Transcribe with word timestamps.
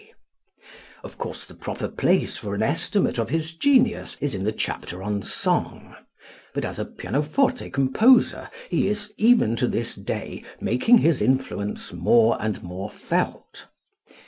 Of 1.03 1.19
course, 1.19 1.45
the 1.45 1.53
proper 1.53 1.87
place 1.87 2.35
for 2.35 2.55
an 2.55 2.63
estimate 2.63 3.19
of 3.19 3.29
his 3.29 3.53
genius 3.53 4.17
is 4.19 4.33
in 4.33 4.43
the 4.45 4.51
chapter 4.51 5.03
on 5.03 5.21
song, 5.21 5.95
but 6.55 6.65
as 6.65 6.79
a 6.79 6.85
pianoforte 6.85 7.69
composer 7.69 8.49
he 8.67 8.87
is, 8.87 9.13
even 9.17 9.55
to 9.57 9.67
this 9.67 9.93
day, 9.93 10.43
making 10.59 10.97
his 10.97 11.21
influence 11.21 11.93
more 11.93 12.35
and 12.41 12.63
more 12.63 12.89
felt. 12.89 13.67